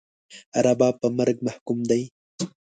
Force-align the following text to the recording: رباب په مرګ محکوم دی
رباب 0.65 0.95
په 1.01 1.07
مرګ 1.17 1.37
محکوم 1.47 1.79
دی 1.89 2.03